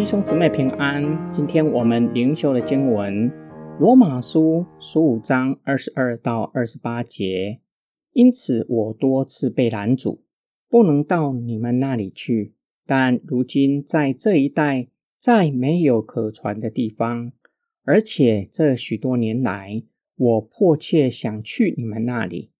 [0.00, 1.30] 弟兄姊妹平安。
[1.30, 3.30] 今天我们灵修的经文
[3.78, 7.60] 《罗马书》十五章二十二到二十八节。
[8.12, 10.24] 因此，我多次被拦阻，
[10.70, 12.54] 不能到你们那里去。
[12.86, 17.32] 但如今在这一带，再没有可传的地方，
[17.84, 19.82] 而且这许多年来，
[20.16, 22.52] 我迫切想去你们那里，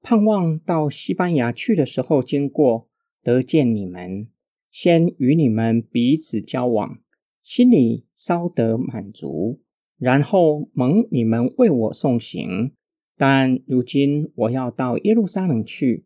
[0.00, 2.88] 盼望到西班牙去的时候经过，
[3.22, 4.28] 得见你们。
[4.70, 6.98] 先与你们彼此交往，
[7.42, 9.60] 心里稍得满足，
[9.98, 12.72] 然后蒙你们为我送行。
[13.16, 16.04] 但如今我要到耶路撒冷去，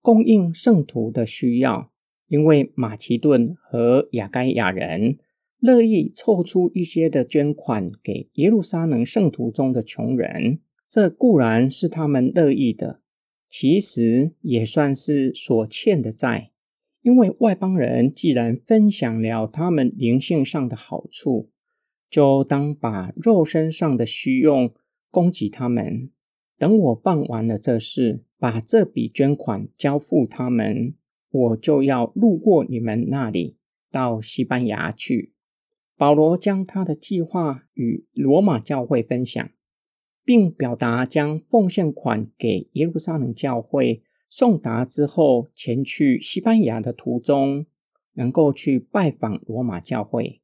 [0.00, 1.92] 供应圣徒的需要，
[2.28, 5.18] 因为马其顿和亚该亚人
[5.58, 10.60] 乐意凑出一些的捐款给耶路撒冷圣徒中的穷人。
[10.88, 13.02] 这固然是他们乐意的，
[13.48, 16.52] 其实也算是所欠的债。
[17.06, 21.52] 因为外邦人既然分享了他们灵性上的好处，
[22.10, 24.74] 就当把肉身上的需用
[25.08, 26.10] 供给他们。
[26.58, 30.96] 等我办完了这事，把这笔捐款交付他们，
[31.30, 33.56] 我就要路过你们那里，
[33.92, 35.32] 到西班牙去。
[35.96, 39.48] 保罗将他的计划与罗马教会分享，
[40.24, 44.02] 并表达将奉献款给耶路撒冷教会。
[44.28, 47.66] 送达之后，前去西班牙的途中，
[48.14, 50.40] 能够去拜访罗马教会，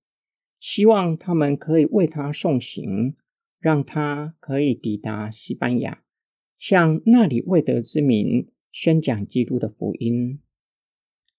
[0.60, 3.14] 希望他们可以为他送行，
[3.58, 6.02] 让他可以抵达西班牙，
[6.56, 10.40] 向那里未得之民宣讲基督的福音。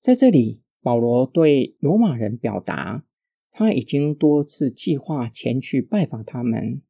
[0.02, 3.06] 在这里，保罗对罗马人表达，
[3.50, 6.82] 他已经多次计划前去拜访他们，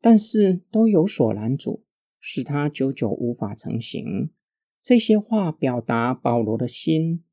[0.00, 1.84] 但是都有所拦阻，
[2.20, 4.30] 使他久久无法成行。
[4.84, 7.24] 这些话表达保罗的心，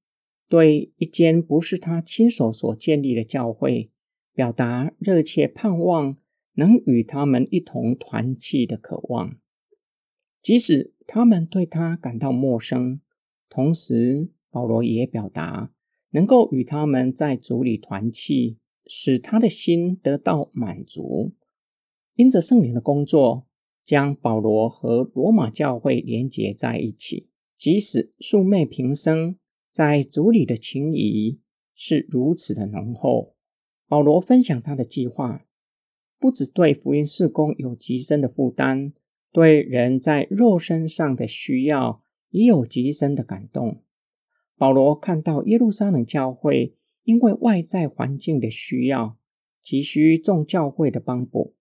[0.47, 3.91] 对一间不是他亲手所建立的教会，
[4.33, 6.15] 表达热切盼望
[6.53, 9.35] 能与他们一同团契的渴望。
[10.41, 13.01] 即使他们对他感到陌生，
[13.49, 15.73] 同时保罗也表达
[16.11, 21.33] 能够与他们在主里团契，使他的心得到满足。
[22.15, 23.45] 因着圣灵的工作，
[23.83, 27.27] 将保罗和罗马教会连结在一起。
[27.61, 29.37] 即使素昧平生，
[29.71, 31.41] 在族里的情谊
[31.75, 33.35] 是如此的浓厚。
[33.87, 35.45] 保罗分享他的计划，
[36.17, 38.93] 不只对福音事工有极深的负担，
[39.31, 43.83] 对人在肉身上的需要也有极深的感动。
[44.57, 49.19] 保罗看到耶路撒冷教会因为外在环境的需要，
[49.61, 51.53] 急需众教会的帮补，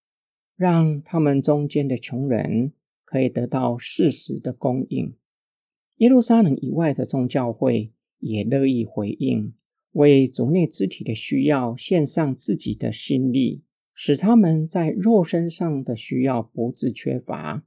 [0.57, 2.73] 让他们中间的穷人
[3.05, 5.15] 可以得到适时的供应。
[6.01, 9.53] 耶路撒冷以外的众教会也乐意回应，
[9.93, 17.67] 为族内肢体的需要献上自己的心力，使他们在肉身上的需要不致缺乏。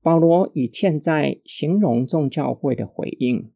[0.00, 3.50] 保罗以欠债形容众教会的回应。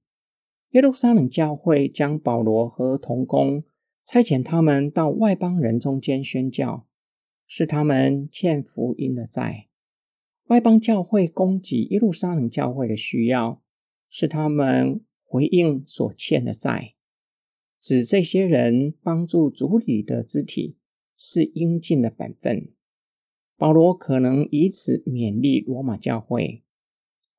[0.71, 3.63] 耶路撒冷教会将保罗和同工
[4.05, 6.89] 差遣他们到外邦人中间宣教，
[7.47, 9.69] 是他们欠福音的债。
[10.49, 13.63] 外邦教会供给耶路撒冷教会的需要。
[14.17, 16.95] 是他们回应所欠的债，
[17.81, 20.77] 指这些人帮助主里的肢体
[21.17, 22.71] 是应尽的本分。
[23.57, 26.63] 保罗可能以此勉励罗马教会，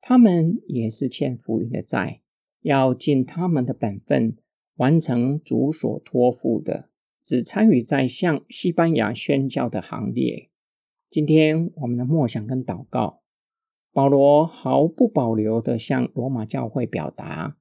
[0.02, 2.20] 他们也是欠福音的债，
[2.60, 4.36] 要尽他们的本分，
[4.74, 6.90] 完成主所托付的，
[7.24, 10.50] 只参与在向西班牙宣教的行列。
[11.08, 13.22] 今天我们的默想跟祷告。
[13.96, 17.56] 保罗毫不保留地向罗马教会表达，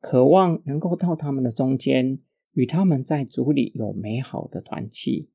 [0.00, 2.20] 渴望能够到他们的中间，
[2.52, 5.30] 与他们在主里有美好的团契，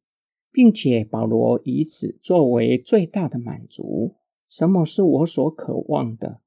[0.54, 4.16] 并且保罗以此作为最大的满足。
[4.48, 6.40] 什么是我所渴望的？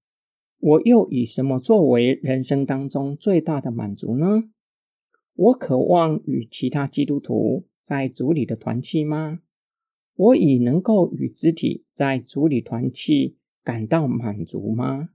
[0.59, 4.45] 我又以什么作为人生当中最大的满足呢？
[5.35, 9.41] 我渴望与其他基督徒在主里的团契吗？
[10.15, 13.37] 我以能够与肢体在主里团契。
[13.69, 15.11] 感到满足吗？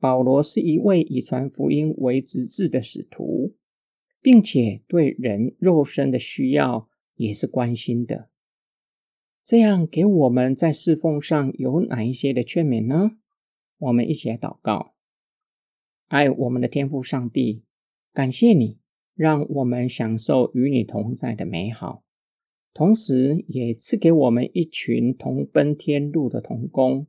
[0.00, 3.54] 保罗是一位以传福音为职志的使徒，
[4.20, 8.30] 并且对人肉身的需要也是关心的。
[9.44, 13.12] 这样给我们在侍奉上有哪一些的劝勉呢？
[13.78, 14.94] 我们一起来祷告：
[16.08, 17.62] 爱我们的天父上帝，
[18.12, 18.80] 感谢你
[19.14, 22.02] 让我们享受与你同在的美好，
[22.74, 27.06] 同时也赐给我们一群同奔天路的同工。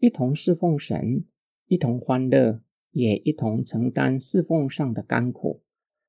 [0.00, 1.24] 一同侍奉神，
[1.66, 5.60] 一同欢乐，也一同承担侍奉上的甘苦，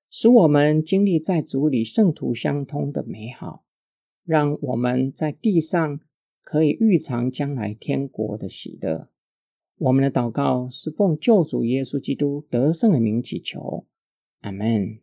[0.09, 3.65] 使我们经历在主里圣徒相通的美好，
[4.23, 5.99] 让我们在地上
[6.41, 9.09] 可以预尝将来天国的喜乐。
[9.77, 13.85] 我们的祷告是奉救主耶稣基督得胜的名祈求，
[14.39, 14.99] 阿门。